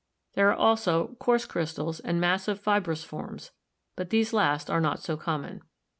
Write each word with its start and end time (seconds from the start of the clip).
There 0.33 0.49
are 0.49 0.55
also 0.55 1.15
coarse 1.19 1.45
crystals 1.45 1.99
and 1.99 2.19
massive 2.19 2.59
fibrous 2.59 3.03
forms, 3.03 3.51
but 3.95 4.09
these 4.09 4.33
last 4.33 4.67
are 4.67 4.81
not 4.81 4.99
so 5.03 5.15
common. 5.15 5.61